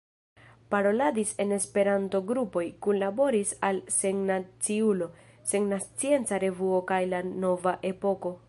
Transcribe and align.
Paroladis 0.73 1.33
en 1.43 1.51
Esperanto-grupoj, 1.57 2.63
kunlaboris 2.87 3.53
al 3.69 3.83
Sennaciulo, 3.99 5.11
Sennacieca 5.55 6.41
Revuo 6.49 6.83
kaj 6.95 7.03
La 7.15 7.25
Nova 7.45 7.81
Epoko. 7.97 8.39